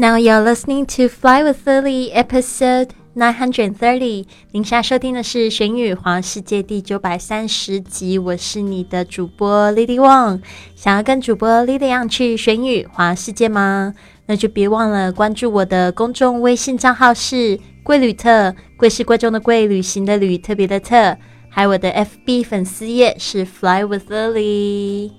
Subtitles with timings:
[0.00, 4.26] Now you're listening to Fly with Lily, episode nine hundred thirty。
[4.52, 8.16] 您现在收听的是《玄宇环世界》第九百三十集。
[8.16, 10.40] 我是你的主播 Lily Wang。
[10.76, 13.92] 想要跟主播 Lily 一样去玄宇环世界吗？
[14.26, 21.16] 那就别忘了关注我的公众微信账号是“贵旅特”，贵是贵重的贵，旅行的旅，特别的特。
[21.48, 25.10] 还有我的 FB 粉丝页是 Fly with Lily。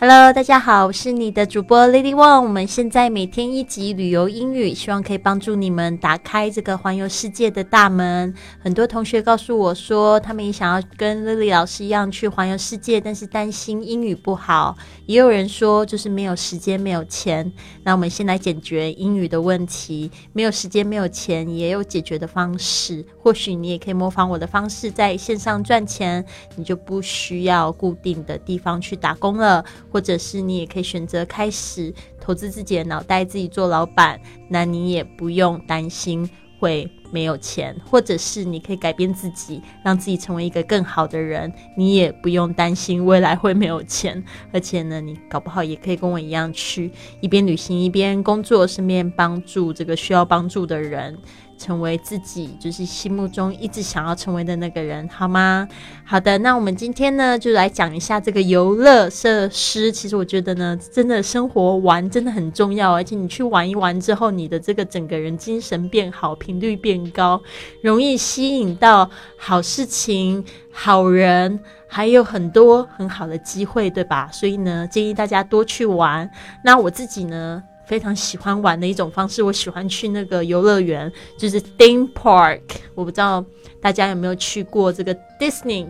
[0.00, 2.42] Hello，大家好，我是你的主播 Lily Wang。
[2.42, 8.34] 我们现在每天一集旅游英语，希望可以帮助你们打开这个环游世界的大门。
[8.58, 14.76] 很多同学告诉我说，他们也想要跟 Lily 老师一样去环游世界，但是担心英语不好。
[15.06, 17.50] 也有人说，就是没有时间、没有钱。
[17.84, 20.10] 那我们先来解决英语的问题。
[20.32, 23.06] 没有时间、没有钱，也有解决的方式。
[23.22, 26.22] 或许你也可以模仿我的方式，在线上赚钱，
[26.56, 29.64] 你就不需要固定的地方去打工了。
[29.94, 36.28] 或者是你也可以选择开始投资自己的脑袋，自己做老板，那你也不用担心
[36.58, 37.74] 会没有钱。
[37.88, 44.22] 或者是你可以改变自己，让自己成为一个更好的人，你也不用担心未来会没有钱。
[44.52, 46.90] 而且呢，你搞不好也可以跟我一样去
[47.20, 51.16] 一边旅行一边工作，顺便帮助这个需要帮助的人。
[51.56, 55.66] 成为自己就是心目中一直想要成为的那个人，好吗？
[56.04, 59.92] 好的，那我们今天呢，就来讲一下这个游乐设施。
[59.92, 67.40] 其实我觉得呢，真的生活玩真的很重要，而且你去玩一玩之后，你的这个整个人精神变好，频率变高，
[67.82, 74.28] 容易吸引到好事情、好人，还有很多很好的机会，对吧？
[74.32, 76.30] 所以呢，建议大家多去玩。
[76.64, 77.62] 那我自己呢？
[77.86, 82.62] 非常喜欢玩的一种方式，我喜欢去那个游乐园，就是 theme park。
[82.94, 83.44] 我不知道
[83.78, 85.86] 大家有没有去过这个 Disney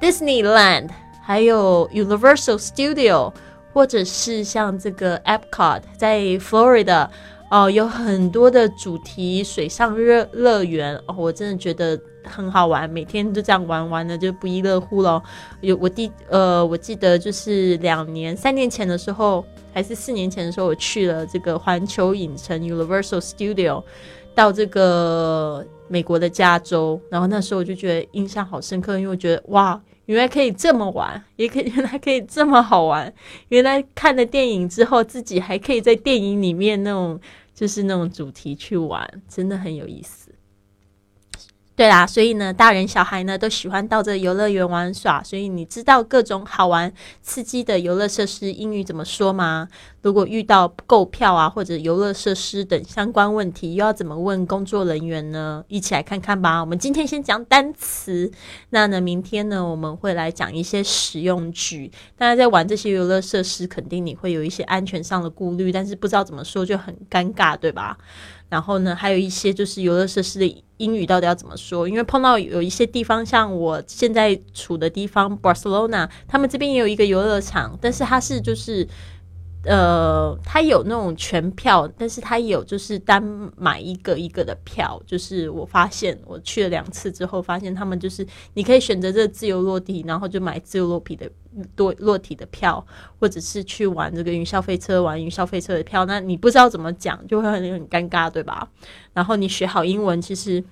[0.00, 0.88] Disneyland，
[1.22, 3.30] 还有 Universal Studio，
[3.74, 7.10] 或者是像这个 Epcot 在 Florida
[7.54, 15.22] 哦，有很多的主题水上乐乐园哦，我真的觉得很好玩，每天都这样玩玩的就不亦乐乎了。
[15.60, 19.44] 有我第呃，我记得就是两年三年前的时候。
[19.72, 23.82] 还是四年前的时候，我去了这个环球影城 Universal Studio，
[24.32, 33.12] 到这个美国的加州，然后那时候我就觉得印象好深刻，因为我觉得哇，原来可以这么玩，也可以原来可以这么好玩，
[33.48, 37.18] 原来看了电影之后，自己还可以在电影里面那种
[37.54, 40.32] 就是那种主题去玩，真的很有意思。
[41.76, 45.22] 对啦，所以呢，大人小孩呢都喜欢到这游乐园玩耍。
[45.22, 49.68] 所以你知道各种好玩刺激的游乐设施英语怎么说吗？
[50.04, 55.64] 如果遇到购票啊或者游乐设施等相关问题，又要怎么问工作人员呢？
[55.66, 56.60] 一起来看看吧。
[56.60, 58.30] 我们今天先讲单词，
[58.68, 61.90] 那呢，明天呢我们会来讲一些实用句。
[62.18, 67.96] 大家在玩这些游乐设施，肯定你会有一些安全上的顾虑，但是不知道怎么说就很尴尬，对吧？
[68.50, 71.88] 然后呢，还有一些就是游乐设施的英语到底要怎么说？
[71.88, 78.86] 因为碰到有一些地方，像我现在处的地方，Barcelona，他们这边也有一个游乐场，但是它是就是。
[79.66, 83.22] 呃，他有那种全票，但是他有就是单
[83.56, 85.02] 买一个一个的票。
[85.06, 91.30] 就是我发现我去了两次之后，发现他们就是你可以选择这自由落体，然后就买自由落体的
[91.74, 92.84] 多落体的票，
[93.18, 96.04] 或者是去玩这个云霄飞车，玩云霄飞车的票。
[96.04, 98.70] 那你不知道怎么讲，就会很很尴尬，对吧？
[99.12, 100.62] 然后你学好英文，其实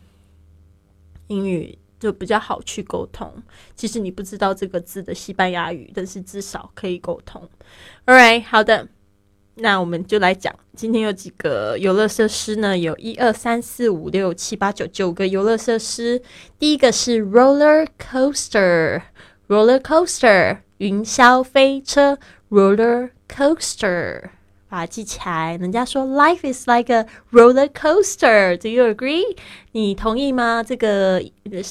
[1.28, 1.78] 英语。
[2.02, 3.32] 就比较好去沟通。
[3.76, 7.48] 其实你不知道这个字的西班牙语，但是至少可以沟通。
[8.06, 8.88] All right，好的，
[9.54, 12.76] 那我们就来讲今天有几个游乐设施呢？
[12.76, 16.20] 有一二三四五六七八九九个游乐设施。
[16.58, 22.19] 第一个是 roller coaster，roller coaster 云霄飞车
[22.50, 24.30] ，roller coaster。
[24.72, 25.55] 把它记起来。
[25.59, 28.56] 人家说 “Life is like a roller coaster”。
[28.56, 29.37] Do you agree？
[29.72, 30.62] 你同意吗？
[30.62, 31.22] 这个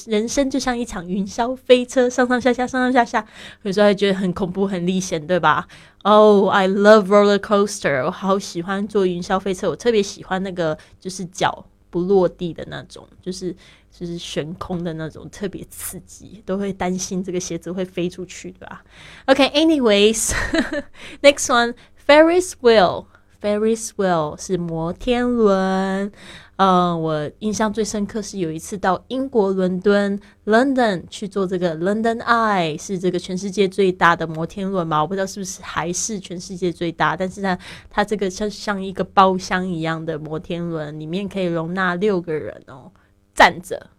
[0.06, 3.26] 人生就像一场云霄飞车，上上下下，上上下下，
[3.62, 5.66] 有时候还觉得很恐怖、很历险，对吧
[6.04, 8.04] ？Oh, I love roller coaster。
[8.04, 9.68] 我好喜欢坐云霄飞车。
[9.68, 13.52] 我特别喜欢那个就是脚不落地的那种，就是
[13.90, 18.82] 就是悬空的那种，特别刺激，都会担心这个鞋子会飞出去，对吧
[19.26, 21.74] ？OK，anyways，next one。
[22.06, 26.10] Ferris wheel，Ferris wheel 是摩天轮。
[26.56, 35.00] 嗯，我印象最深刻是有一次到英国伦敦 London 去做这个 London Eye，是这个全世界最大的摩天轮嘛？
[35.00, 37.56] 我不知道是不是还是全世界最大，但是呢，
[37.88, 42.90] 它这个像像一个包厢一样的摩天轮，里面可以容纳六个人哦，
[43.34, 43.90] 站着。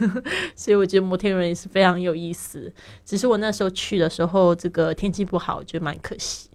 [0.56, 2.72] 所以我觉得摩天轮也是非常有意思。
[3.04, 6.48] 只是我那时候去的时候，这个天气不好，我觉得蛮可惜。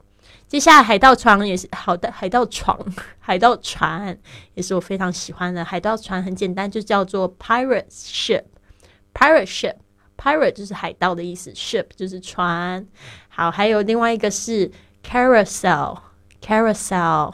[0.52, 2.78] 接下来海盗船也是好的，海盗船，
[3.20, 4.20] 海盗船
[4.54, 5.64] 也是我非常喜欢的。
[5.64, 12.86] 海盗船很简单，就叫做 pirate ship，pirate ship，pirate 就是海盗的意思，ship 就是船。
[13.30, 14.70] 好，还有另外一个是
[15.02, 17.34] carousel，carousel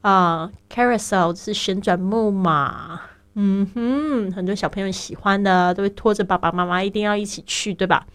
[0.00, 3.02] 啊，carousel 是旋转木马。
[3.34, 8.06] 嗯哼，很多小朋友喜欢的，都会拖着爸爸妈妈一定要一起去，对吧？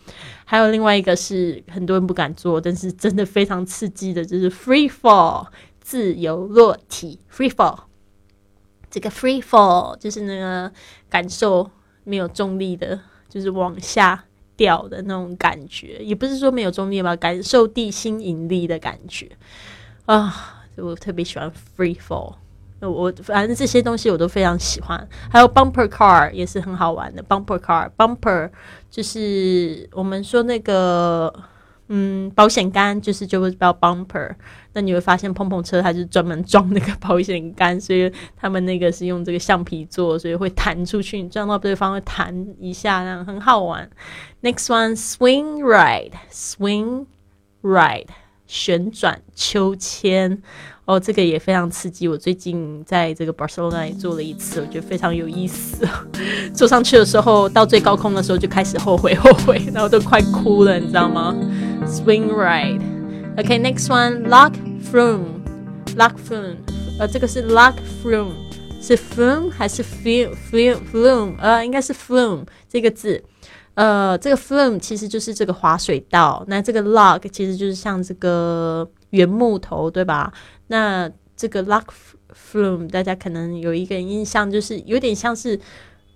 [0.44, 5.48] 还有另外一个是很多人不敢做，但是真的非常刺激的，就是 free fall
[5.80, 7.80] 自由落体 free fall。
[8.92, 10.72] 这个 free fall 就是那个
[11.10, 11.72] 感受
[12.04, 14.26] 没有重力的，就是往下
[14.58, 19.32] 掉的那种感觉，也不是说没有重力吧，感受地心引力的感觉
[20.06, 22.36] 啊，我特别喜欢 free fall。
[22.92, 27.24] 我反正这些东西我都非常喜欢，还有 bumper car 也是很好玩的。
[27.24, 28.50] bumper car，bumper
[28.90, 31.34] 就是我们说那个
[31.90, 34.36] 嗯保险杆，就是就会叫 bumper。
[34.74, 43.90] 那你会发现碰碰车它是专门装那个保险杆，所以他们那个是用这个橡皮做，所以会弹出去，你撞到对方会弹一下，那样很好玩。
[44.42, 47.06] Next one，swing ride，swing
[47.62, 48.08] ride，
[48.46, 50.42] 旋转秋千。
[50.86, 52.08] 哦，这个也非常刺激。
[52.08, 55.88] 我最近在这个 Barcelona 也做了一次，我觉得非常有意思。
[56.54, 61.36] 坐上去的时候，到最高空的时候就开始后悔后悔，然后都快哭了，你知道吗
[61.88, 62.80] ？Swing ride。
[63.38, 64.54] OK，next one，lock
[64.92, 66.58] flume，lock flume。
[67.00, 67.74] 呃，这个是 lock
[68.04, 68.32] flume，
[68.80, 73.24] 是 flume 还是 flume？flume 呃，应该是 flume 这个字。
[73.76, 80.34] 呃，这个 flume 其实就是这个滑水道，那这个 lock 其实就是像这个圆木头，对吧？
[80.68, 81.86] 那这个 lock
[82.34, 85.60] flume，大家可能有一个印象，就是有点像是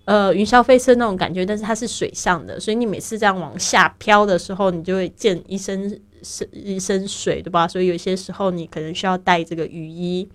[0.06, 7.68] 呃云霄飞车那种感觉，但是它是水上的，所以你每次这样往下飘的时候，你就会溅一身身一身水，对吧？
[7.68, 10.28] 所以有些时候你可能需要带这个雨衣。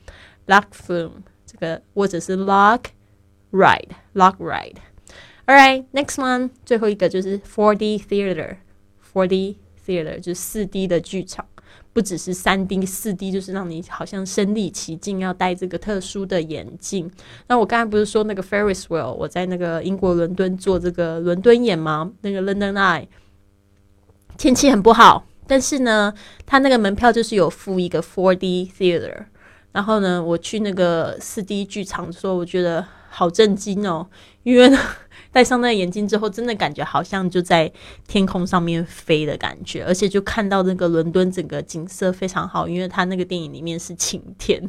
[0.47, 1.09] lock flume
[1.43, 2.81] 这个或者是 lock
[3.51, 4.75] ride lock ride。
[5.47, 9.55] All right, next one，最后一个就是 4D theater，4D
[9.85, 11.45] theater 就是四 D 的剧场。
[11.93, 17.09] 不只是三 D、四 D，就是让你好像身临其境，要戴这个特殊的眼镜。
[17.47, 22.11] 那我刚才不是说那个 Ferris wheel，我在那个英国伦敦做这个伦敦眼吗？
[22.19, 23.07] 那个 London Eye，
[24.37, 26.13] 天气很不好，但是呢，
[26.45, 29.27] 它那个门票就是有附一个 4D theater。
[29.71, 34.09] 然后呢，我去那个四 D 剧场的时候，我觉得好震惊哦，
[34.43, 34.77] 因为呢。
[35.35, 37.69] 戴上那个眼镜之后，真的感觉好像就在
[38.07, 44.63] 天空上面飞的感觉，而且就看到那个伦敦整个景色非常好，因为它那个电影里面是晴天，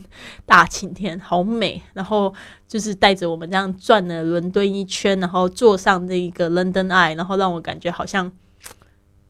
[0.44, 1.80] 大晴天，好美。
[1.94, 2.34] 然后
[2.66, 8.32] 就是带着我们这样转了伦敦一圈，然后坐上那个 London Eye，然后让我感觉好像。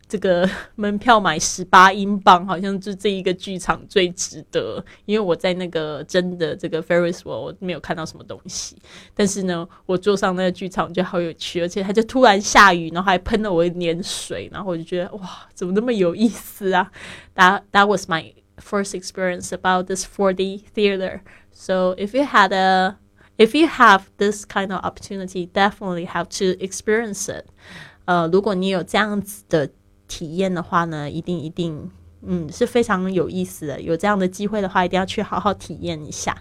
[0.08, 4.84] 这个门票买十八英镑，好像就这一个剧场最值得。
[5.06, 8.76] 因为我在那个真的这个 Ferris Wheel 我没有看到什么东西，
[9.16, 16.92] 但是呢，我坐上那个剧场，我觉得好有趣，而且它就突然下雨，然后还喷了我一点水，然后我就觉得哇，怎么那么有意思啊！
[17.36, 21.22] That that was my first experience about this 4D theater.
[21.54, 22.98] So if you had a
[23.38, 27.46] if you have this kind of opportunity, definitely have to experience it.
[28.04, 29.70] 呃，如果你有这样子的
[30.09, 31.91] 体验的话呢，一定一定，
[32.23, 33.81] 嗯，是非常有意思的。
[33.81, 36.37] 有这样的机会的话，一定要去好好体验一下。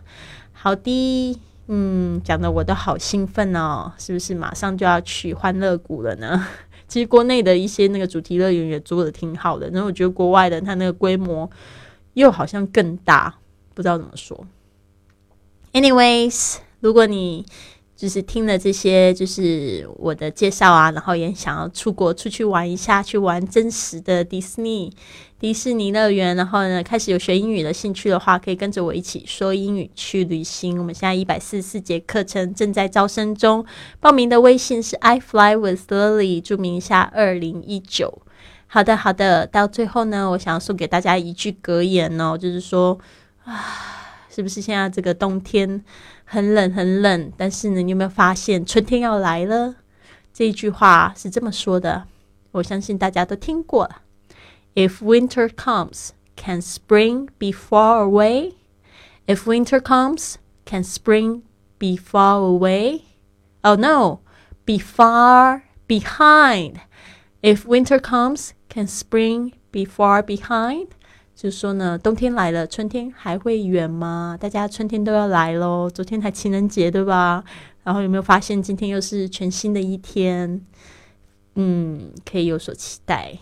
[0.53, 6.47] 好的，嗯，讲的我都好兴奋哦，是不是马上就要去欢乐谷了呢？
[6.87, 11.49] 其实国内的一些那个主题乐园也做的挺好的，然后我觉得国外的它那个规模
[12.13, 13.33] 又好像更大，
[13.73, 14.45] 不知道怎么说。
[15.73, 17.45] Anyways，如果你
[17.95, 24.91] 就是听了这些，就是我的介绍啊，然后也想要出国出去玩一下，去玩真实的迪士尼
[25.39, 30.77] 迪士尼乐园，然后呢，开始有学英语的兴趣的话，可以跟着我一起说英语去旅行。
[30.77, 33.65] 我们现在一百四十四节课程正在招生中，
[34.01, 38.21] 报名的微信是 I fly with Lily，注明一下二零一九。
[38.67, 42.99] 好的，好的，到最后呢，我想要送给大家一句格言哦，就是说
[43.45, 44.01] 啊。
[44.35, 45.81] 是不是现在这个冬天
[46.25, 47.31] 很冷很冷？
[47.37, 49.75] 但是呢，你有没有发现春天要来了？
[50.33, 52.05] 这一句话是这么说的，
[52.51, 54.01] 我相信大家都听过了。
[54.73, 58.55] If winter comes, can spring be far away?
[59.25, 61.43] If winter comes, can spring
[61.77, 63.03] be far away?
[63.61, 64.19] Oh no,
[64.65, 66.81] be far behind.
[67.41, 70.87] If winter comes, can spring be far behind?
[71.35, 74.37] 就说呢，冬天来了，春天还会远吗？
[74.39, 75.89] 大家春天都要来喽。
[75.93, 77.43] 昨天才情人节，对吧？
[77.83, 80.65] 然后有没有发现今天又是全新的一天？
[81.55, 83.37] 嗯，可以有所期待。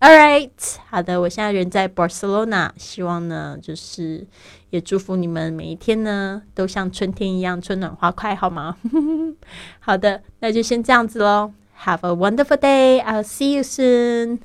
[0.00, 0.50] All right，
[0.90, 4.26] 好的，我现在人在 Barcelona，希望呢，就是
[4.70, 8.76] 也祝福你们每一天呢，都像春天一样春暖花开，好吗？
[9.78, 11.52] 好的，那就先这样子喽。
[11.84, 13.00] Have a wonderful day.
[13.00, 14.40] I'll see you soon.